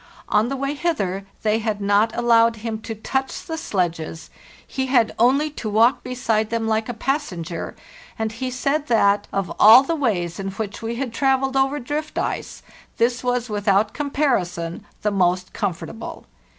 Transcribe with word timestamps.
On 0.29 0.49
the 0.49 0.55
way 0.55 0.73
hither 0.73 1.27
they 1.43 1.59
had 1.59 1.79
not 1.79 2.11
allowed 2.17 2.55
him 2.55 2.81
to 2.81 2.95
touch 2.95 3.43
the 3.45 3.55
sledges, 3.55 4.31
he 4.65 4.87
had 4.87 5.13
only 5.19 5.51
to 5.51 5.69
walk 5.69 6.01
beside 6.01 6.49
them 6.49 6.67
like 6.67 6.89
a 6.89 6.93
passenger, 6.95 7.75
and 8.17 8.31
he 8.31 8.49
said 8.49 8.87
that, 8.87 9.27
of 9.31 9.53
all 9.59 9.83
the 9.83 9.93
ways 9.93 10.39
in 10.39 10.49
which 10.53 10.81
we 10.81 10.95
had 10.95 11.13
travelled 11.13 11.55
over 11.55 11.77
drift 11.79 12.17
ice, 12.17 12.63
this 12.97 13.23
was 13.23 13.47
without 13.47 13.93
comparison 13.93 14.83
the 15.03 15.11
most 15.11 15.53
com 15.53 15.71
fortable. 15.71 16.23